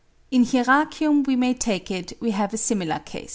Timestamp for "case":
2.97-3.29